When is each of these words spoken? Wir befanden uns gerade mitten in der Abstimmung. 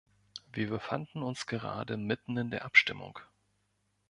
Wir 0.51 0.67
befanden 0.67 1.21
uns 1.21 1.45
gerade 1.45 1.95
mitten 1.95 2.35
in 2.35 2.49
der 2.49 2.65
Abstimmung. 2.65 3.19